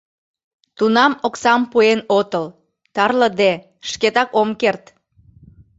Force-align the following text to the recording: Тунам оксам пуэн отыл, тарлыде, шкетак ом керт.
Тунам 0.77 1.13
оксам 1.27 1.61
пуэн 1.71 1.99
отыл, 2.19 2.45
тарлыде, 2.95 3.51
шкетак 3.89 4.29
ом 4.41 4.49
керт. 4.61 4.83